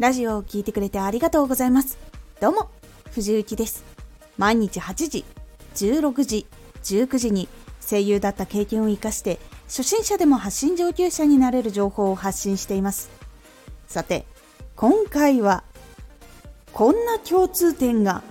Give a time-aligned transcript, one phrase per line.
[0.00, 1.98] ラジオを聴いてくれてありがとうございます。
[2.40, 2.70] どうも、
[3.10, 3.84] 藤幸です。
[4.38, 5.26] 毎日8時、
[5.74, 6.46] 16時、
[6.82, 7.50] 19時に
[7.86, 13.10] 声優だった経験を活かして初心者でも発信上級者になれる情報を発信しています。
[13.88, 14.24] さて、
[14.74, 15.64] 今回は
[16.72, 18.22] こんな共通点が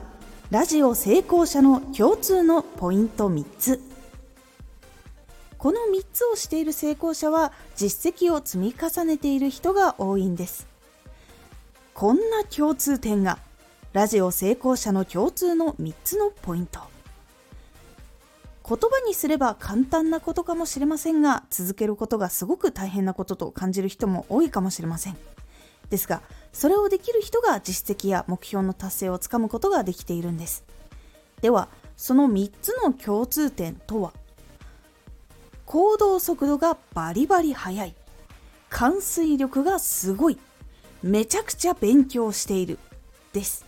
[0.49, 3.79] ラジオ成功者の共通のポイント3つ。
[5.59, 10.67] この3つをしている成功者は実績を積み重ねている人が多いんです。
[11.99, 13.39] こんな共通点が
[13.91, 16.79] ラジオ成功者の共通の3つのポイント。
[18.65, 25.17] 言葉にすれば簡単なことかもしれませんが続けることがすごく大変なことと感じる人も多いかもしれません。
[25.89, 26.21] ですが
[26.53, 30.63] それをできる人が実績や目標の達成をつかむことができているんです。
[31.41, 34.13] ではその3つの共通点とは？
[35.65, 37.93] 行動速度がバリバリ速い。
[38.69, 40.39] 完遂力がすごい。
[41.01, 42.79] めちゃくちゃ勉強している。
[43.33, 43.65] です。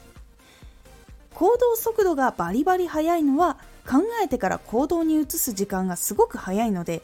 [1.34, 7.02] 行動速度がバリバリ速いのは考えてから行動に移す時間がすごく早いので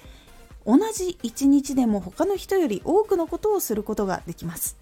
[0.66, 4.78] 同じ一日でも他の人より多くのことをすることができます。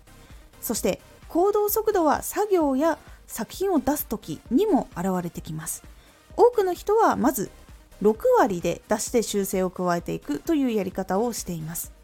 [0.62, 5.84] そして行動速度は作業や作品を出す時にも現れてきます。
[6.36, 7.52] 多くの人はまず
[8.02, 11.95] 6割で出して修正を加えていくというやり方をしています。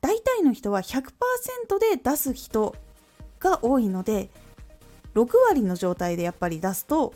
[0.00, 1.02] 大体の人は100%
[1.78, 2.74] で出す人
[3.40, 4.30] が多いので
[5.14, 7.14] 6割の状態でやっぱり出すと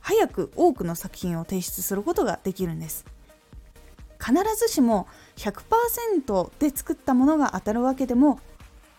[0.00, 3.04] 早く多くの作品を提出することができるんです。
[4.18, 8.38] 必ずしも100%で作ったものが当たるわけでも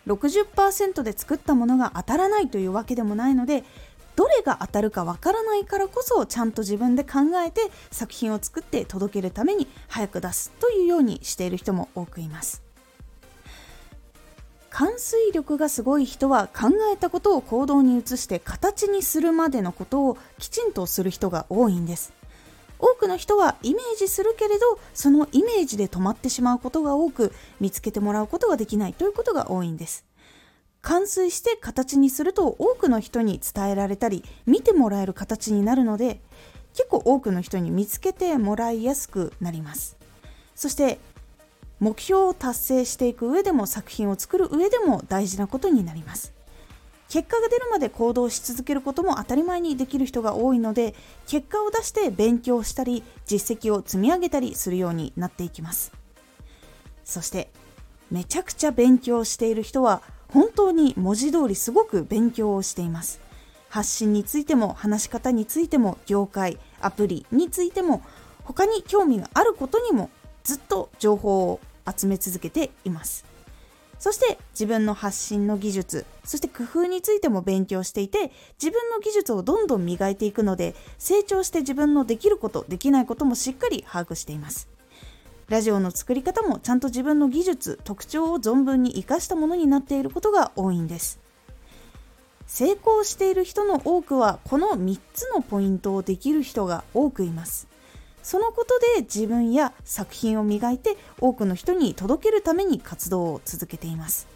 [0.08, 3.63] 60%で作ったものが当たらないというわけでもないので
[4.15, 12.70] どれが当たるかわからないからこそちゃんと自分で考えて作品を作って届けるために早く出すというようにしている人も多くいます。
[14.72, 22.14] 完遂力がすごい人は考えたことを行動に移して形にするまでのことをきちんとする人が多いんです。
[22.80, 30.05] 多くの人はイメージするけれどそのイメージで止まってしまうことが多く見つけてもらうことができないということが多いんです。
[30.82, 36.21] 完遂して形にすると多くの人に伝えられたり見てもらえる形になるので
[36.73, 39.98] 結構多くの人に見つけてもらいやすくなります。
[40.55, 40.99] そして
[41.81, 46.31] 目標を達成していく上でも作品を作る上でも大事なことになります。
[47.09, 50.95] 結果が出るまで行動し続けることも当たり前にできる人が多いので
[51.27, 55.91] 結果を出して勉強したり実績を積み上げたりするようになっていきます。
[57.03, 57.49] そして
[58.11, 63.20] めちゃくちゃ勉強している人は本当に文字通りすごく勉強をしています。
[63.70, 68.03] 発信についても話し方についても業界アプリについても
[68.43, 70.09] 他に興味があることにも
[70.43, 73.25] ずっと情報を集め続けています。
[74.02, 84.67] そして自分の発信の技術そして工夫についても勉強していて自分の技術をどんどん磨いていくので成長して自分のできることできないこともしっかり把握しています。
[85.49, 91.20] ラジオの作り方もちゃんと自分の技術特徴を存分に生かしたものになっていることが多いんです。
[92.47, 97.70] 成功している人の多くはこの3つのポイントをできる人が多くいます。
[98.23, 104.27] そのことで自分や作品を磨いて多くの人に届けるために活動を続けています。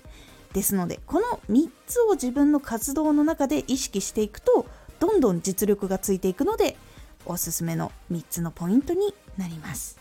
[0.53, 4.65] ですのでこの3つを自分の活動の中で意識していくと
[4.99, 6.77] どんどん実力がついていくので
[7.25, 9.99] おすすめの3つのポイントになります。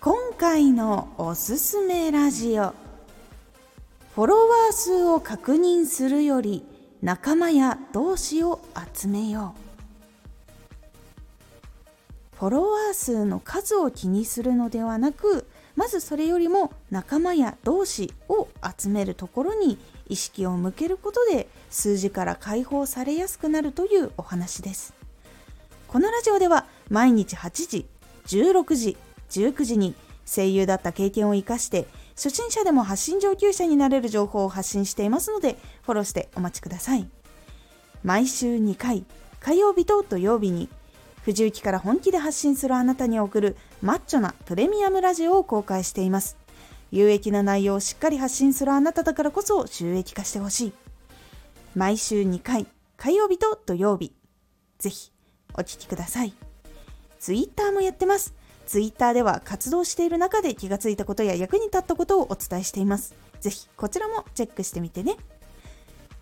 [0.00, 2.74] 今回のおすすめラジオ。
[4.14, 6.64] フォロワー数を確認するより
[7.02, 8.60] 仲間や同志を
[8.94, 9.63] 集めよう。
[12.44, 15.46] フォロワー数の数を気にするのではなく
[15.76, 19.78] まずそれよりも仲間や同志を集めるところに
[20.10, 24.92] 意識を向けることで数字から解放されやすくなるというお話です。
[25.88, 27.86] このラジオでは毎日8時
[28.26, 28.98] 16時
[29.30, 29.94] 19時に
[30.26, 37.08] 声優だった経験を生かして初心者でも発信上級者になれる情報を発信していますのでフォローしてお待ちください。
[38.02, 39.06] 毎週2回
[39.40, 40.68] 火曜日と土曜日に
[41.24, 46.36] 藤雪から本気で発信するあなたに送るマッチョなプレミアムラジオを公開しています。
[46.90, 50.72] 有益な内容をしっかり発信するあなただからこそ収益化してほしい。
[51.74, 52.66] 毎週2回、
[52.98, 54.12] 火曜日と土曜日。
[54.78, 55.10] ぜひ、
[55.54, 56.34] お聴きください。
[57.18, 58.34] ツイッターもやってます。
[58.66, 63.14] ツイッターでは活動している中で気がついたことや役に立ったことをお伝えしています。
[63.40, 65.16] ぜひ、こちらもチェックしてみてね。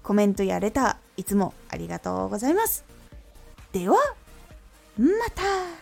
[0.05, 2.85] コメントやレター、いつもありがとうございます。
[3.73, 3.97] では、
[4.99, 5.82] また。